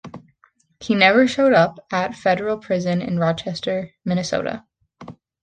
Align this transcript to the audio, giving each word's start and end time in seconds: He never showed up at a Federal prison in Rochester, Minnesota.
He 0.79 0.95
never 0.95 1.27
showed 1.27 1.53
up 1.53 1.77
at 1.91 2.09
a 2.13 2.13
Federal 2.15 2.57
prison 2.57 3.03
in 3.03 3.19
Rochester, 3.19 3.91
Minnesota. 4.03 4.65